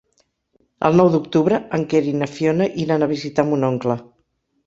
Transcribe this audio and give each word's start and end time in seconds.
El 0.87 0.95
nou 1.01 1.09
d'octubre 1.15 1.59
en 1.77 1.83
Quer 1.91 2.01
i 2.11 2.15
na 2.21 2.29
Fiona 2.37 2.67
iran 2.87 3.05
a 3.05 3.09
visitar 3.13 3.47
mon 3.51 3.67
oncle. 3.71 3.99